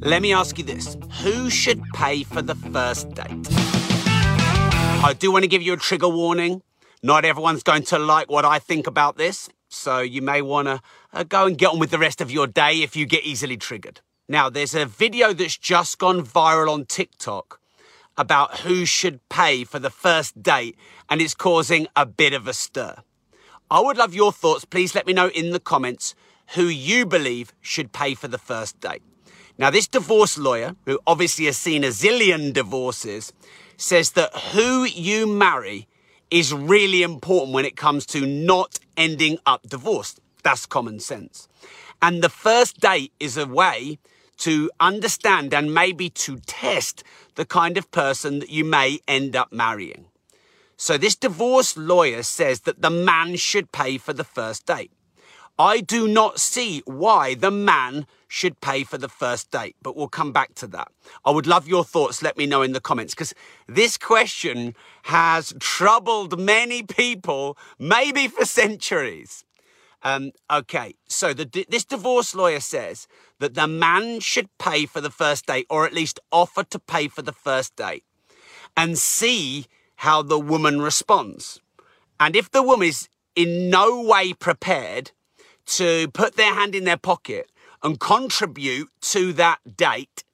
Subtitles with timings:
[0.00, 3.46] Let me ask you this Who should pay for the first date?
[3.48, 6.62] I do want to give you a trigger warning.
[7.02, 10.80] Not everyone's going to like what I think about this, so you may want to
[11.12, 13.56] uh, go and get on with the rest of your day if you get easily
[13.56, 14.00] triggered.
[14.28, 17.60] Now, there's a video that's just gone viral on TikTok
[18.18, 20.76] about who should pay for the first date,
[21.08, 22.96] and it's causing a bit of a stir.
[23.70, 24.64] I would love your thoughts.
[24.64, 26.14] Please let me know in the comments
[26.54, 29.02] who you believe should pay for the first date.
[29.58, 33.32] Now, this divorce lawyer, who obviously has seen a zillion divorces,
[33.76, 35.88] says that who you marry
[36.30, 40.20] is really important when it comes to not ending up divorced.
[40.42, 41.48] That's common sense.
[42.02, 43.98] And the first date is a way
[44.38, 47.02] to understand and maybe to test
[47.36, 50.06] the kind of person that you may end up marrying.
[50.76, 54.92] So this divorce lawyer says that the man should pay for the first date.
[55.58, 60.08] I do not see why the man should pay for the first date, but we'll
[60.08, 60.88] come back to that.
[61.24, 62.22] I would love your thoughts.
[62.22, 63.34] Let me know in the comments because
[63.66, 69.44] this question has troubled many people, maybe for centuries.
[70.02, 75.10] Um, okay, so the, this divorce lawyer says that the man should pay for the
[75.10, 78.04] first date, or at least offer to pay for the first date,
[78.76, 79.66] and see
[79.96, 81.60] how the woman responds.
[82.20, 85.12] And if the woman is in no way prepared
[85.66, 87.50] to put their hand in their pocket
[87.82, 90.24] and contribute to that date,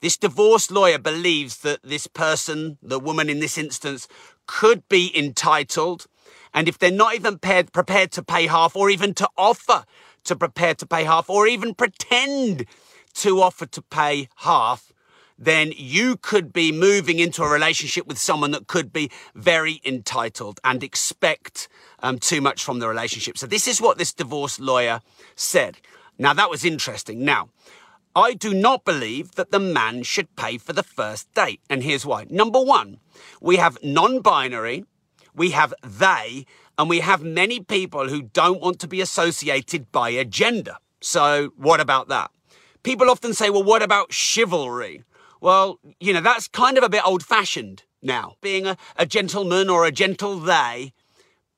[0.00, 4.08] this divorce lawyer believes that this person, the woman in this instance,
[4.46, 6.06] could be entitled.
[6.54, 9.84] And if they're not even prepared, to pay half or even to offer
[10.24, 12.66] to prepare to pay half or even pretend
[13.14, 14.92] to offer to pay half,
[15.38, 20.60] then you could be moving into a relationship with someone that could be very entitled
[20.64, 21.68] and expect
[22.00, 23.36] um, too much from the relationship.
[23.36, 25.00] So this is what this divorce lawyer
[25.34, 25.78] said.
[26.18, 27.24] Now that was interesting.
[27.24, 27.50] Now,
[28.14, 31.60] I do not believe that the man should pay for the first date.
[31.68, 32.24] And here's why.
[32.30, 32.98] Number one,
[33.42, 34.86] we have non-binary,
[35.34, 36.46] we have they,
[36.78, 40.76] and we have many people who don't want to be associated by a gender.
[41.02, 42.30] So what about that?
[42.82, 45.02] People often say, well, what about chivalry?
[45.40, 49.68] Well, you know, that's kind of a bit old fashioned now, being a, a gentleman
[49.68, 50.92] or a gentle they,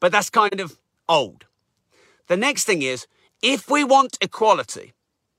[0.00, 0.78] but that's kind of
[1.08, 1.46] old.
[2.26, 3.06] The next thing is,
[3.42, 4.92] if we want equality,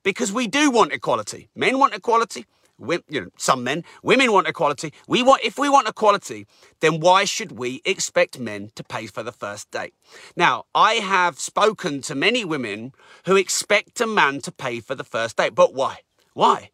[0.03, 2.45] because we do want equality, men want equality,
[2.79, 4.93] you know, some men, women want equality.
[5.07, 6.47] We want, if we want equality,
[6.79, 9.93] then why should we expect men to pay for the first date?
[10.35, 12.93] Now, I have spoken to many women
[13.25, 15.99] who expect a man to pay for the first date, but why?
[16.33, 16.69] Why?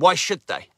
[0.00, 0.68] Why should they?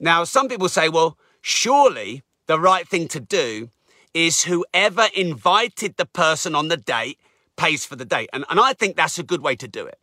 [0.00, 3.70] Now, some people say, well, surely the right thing to do
[4.14, 7.18] is whoever invited the person on the date
[7.56, 8.30] pays for the date.
[8.32, 9.98] And, and I think that's a good way to do it.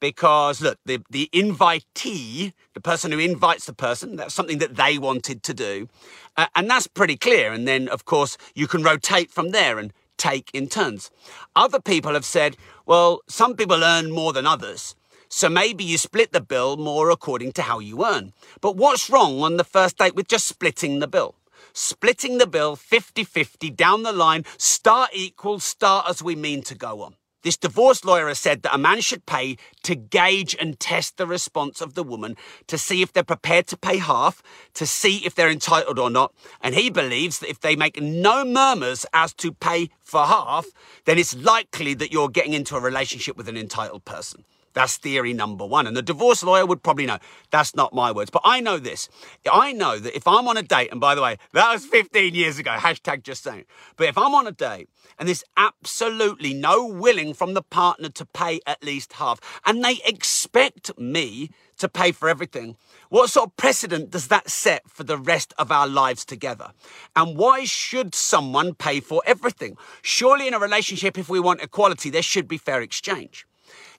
[0.00, 4.98] Because look, the, the invitee, the person who invites the person, that's something that they
[4.98, 5.88] wanted to do.
[6.36, 7.52] Uh, and that's pretty clear.
[7.52, 11.10] And then, of course, you can rotate from there and take in turns.
[11.54, 14.96] Other people have said, well, some people earn more than others.
[15.28, 18.32] So maybe you split the bill more according to how you earn.
[18.60, 21.34] But what's wrong on the first date with just splitting the bill?
[21.72, 26.74] Splitting the bill 50 50 down the line, start equal, start as we mean to
[26.74, 27.16] go on.
[27.42, 31.28] This divorce lawyer has said that a man should pay to gauge and test the
[31.28, 32.36] response of the woman
[32.66, 34.42] to see if they're prepared to pay half,
[34.74, 36.34] to see if they're entitled or not.
[36.60, 40.66] And he believes that if they make no murmurs as to pay for half,
[41.04, 44.44] then it's likely that you're getting into a relationship with an entitled person.
[44.76, 45.86] That's theory number one.
[45.86, 47.16] And the divorce lawyer would probably know.
[47.50, 48.28] That's not my words.
[48.28, 49.08] But I know this.
[49.50, 52.34] I know that if I'm on a date, and by the way, that was 15
[52.34, 53.64] years ago, hashtag just saying.
[53.96, 58.26] But if I'm on a date and there's absolutely no willing from the partner to
[58.26, 61.48] pay at least half, and they expect me
[61.78, 62.76] to pay for everything,
[63.08, 66.72] what sort of precedent does that set for the rest of our lives together?
[67.16, 69.78] And why should someone pay for everything?
[70.02, 73.46] Surely in a relationship, if we want equality, there should be fair exchange.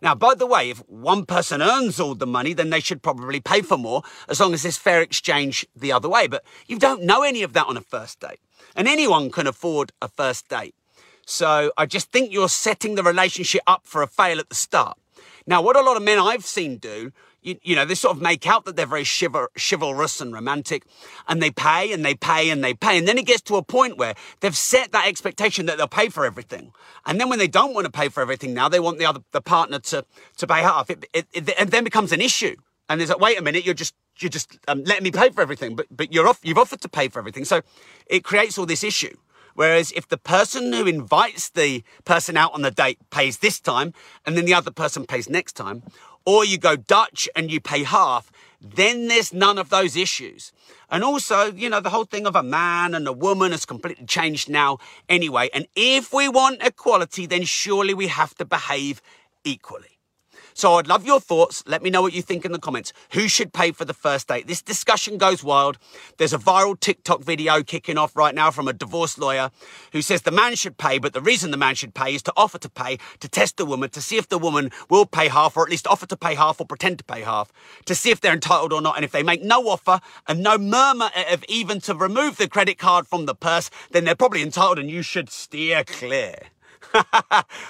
[0.02, 3.40] Now, by the way, if one person earns all the money, then they should probably
[3.40, 6.28] pay for more as long as there's fair exchange the other way.
[6.28, 8.40] But you don't know any of that on a first date.
[8.76, 10.76] And anyone can afford a first date.
[11.26, 14.98] So I just think you're setting the relationship up for a fail at the start.
[15.48, 17.12] Now, what a lot of men I've seen do
[17.48, 20.84] you, you know, they sort of make out that they're very chival- chivalrous and romantic,
[21.28, 22.98] and they pay and they pay and they pay.
[22.98, 26.10] And then it gets to a point where they've set that expectation that they'll pay
[26.10, 26.74] for everything.
[27.06, 29.22] And then when they don't want to pay for everything now, they want the other
[29.32, 30.06] the partner to,
[30.38, 30.90] to pay half.
[30.90, 32.56] It, it, it, it then becomes an issue.
[32.90, 35.42] And there's like, wait a minute, you're just you're just um, letting me pay for
[35.42, 37.46] everything, but but you're off, you've offered to pay for everything.
[37.46, 37.62] So
[38.08, 39.16] it creates all this issue.
[39.58, 43.92] Whereas if the person who invites the person out on the date pays this time
[44.24, 45.82] and then the other person pays next time,
[46.28, 48.32] or you go Dutch and you pay half,
[48.62, 50.52] then there's none of those issues.
[50.92, 54.06] And also, you know, the whole thing of a man and a woman has completely
[54.06, 54.78] changed now
[55.10, 55.50] anyway.
[55.56, 59.02] And if we want equality, then surely we have to behave
[59.44, 59.97] equally.
[60.58, 61.64] So I'd love your thoughts.
[61.68, 62.92] Let me know what you think in the comments.
[63.12, 64.48] Who should pay for the first date?
[64.48, 65.78] This discussion goes wild.
[66.18, 69.52] There's a viral TikTok video kicking off right now from a divorce lawyer
[69.92, 72.34] who says the man should pay, but the reason the man should pay is to
[72.36, 75.56] offer to pay, to test the woman, to see if the woman will pay half,
[75.56, 77.54] or at least offer to pay half or pretend to pay half,
[77.86, 78.96] to see if they're entitled or not.
[78.96, 82.80] And if they make no offer and no murmur of even to remove the credit
[82.80, 86.36] card from the purse, then they're probably entitled and you should steer clear.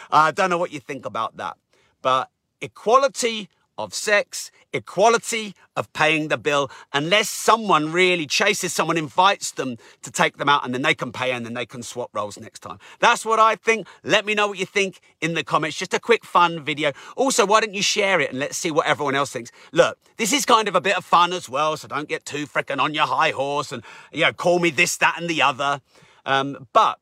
[0.09, 1.57] I don't know what you think about that,
[2.01, 2.29] but
[2.61, 9.77] equality of sex, equality of paying the bill, unless someone really chases someone, invites them
[10.01, 12.39] to take them out, and then they can pay and then they can swap roles
[12.39, 12.79] next time.
[12.99, 13.87] That's what I think.
[14.03, 15.77] Let me know what you think in the comments.
[15.77, 16.91] Just a quick fun video.
[17.15, 19.51] Also, why don't you share it and let's see what everyone else thinks.
[19.71, 22.47] Look, this is kind of a bit of fun as well, so don't get too
[22.47, 25.81] freaking on your high horse and, you know, call me this, that, and the other.
[26.25, 26.99] Um, but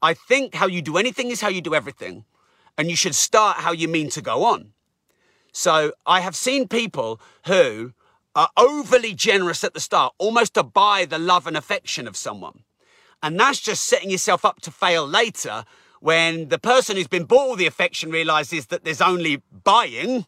[0.00, 2.24] I think how you do anything is how you do everything.
[2.78, 4.72] And you should start how you mean to go on.
[5.56, 7.94] So I have seen people who
[8.34, 12.64] are overly generous at the start, almost to buy the love and affection of someone.
[13.22, 15.64] And that's just setting yourself up to fail later
[16.00, 20.26] when the person who's been bought all the affection realizes that there's only buying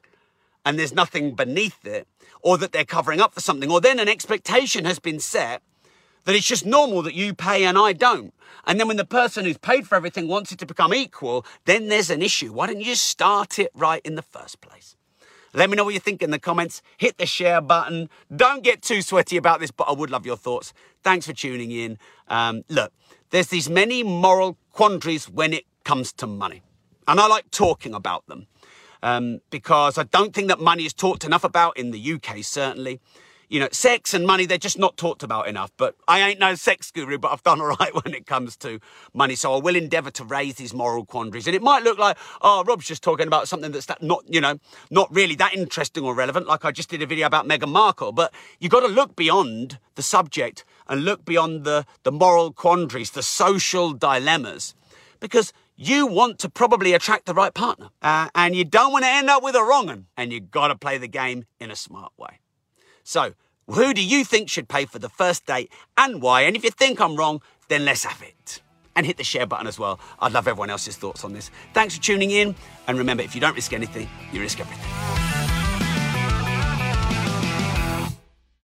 [0.65, 2.09] and there's nothing beneath it,
[2.41, 5.61] or that they're covering up for something, or then an expectation has been set
[6.25, 8.33] that it's just normal that you pay and I don't.
[8.67, 11.89] And then when the person who's paid for everything wants it to become equal, then
[11.89, 12.51] there's an issue.
[12.51, 14.95] Why don't you just start it right in the first place?
[15.55, 16.83] Let me know what you think in the comments.
[16.97, 18.09] Hit the share button.
[18.35, 20.73] Don't get too sweaty about this, but I would love your thoughts.
[21.03, 21.99] Thanks for tuning in.
[22.29, 22.93] Um, look,
[23.31, 26.63] there's these many moral quandaries when it comes to money.
[27.07, 28.47] And I like talking about them
[29.03, 33.01] um, because I don't think that money is talked enough about in the UK, certainly
[33.49, 35.71] you know, sex and money, they're just not talked about enough.
[35.77, 38.81] But I ain't no sex guru, but I've done all right when it comes to
[39.15, 39.35] money.
[39.35, 41.47] So I will endeavour to raise these moral quandaries.
[41.47, 44.41] And it might look like, oh, Rob's just talking about something that's that not, you
[44.41, 44.59] know,
[44.91, 48.13] not really that interesting or relevant, like I just did a video about Meghan Markle.
[48.13, 53.11] But you've got to look beyond the subject and look beyond the, the moral quandaries,
[53.11, 54.75] the social dilemmas.
[55.21, 57.89] Because you want to probably attract the right partner.
[58.03, 60.07] Uh, and you don't want to end up with a wrong one.
[60.17, 62.41] And you've got to play the game in a smart way.
[63.09, 63.33] So,
[63.69, 66.43] who do you think should pay for the first date and why?
[66.43, 68.61] And if you think I'm wrong, then let's have it.
[68.95, 69.99] And hit the share button as well.
[70.21, 71.51] I'd love everyone else's thoughts on this.
[71.73, 72.55] Thanks for tuning in.
[72.87, 75.38] And remember, if you don't risk anything, you risk everything.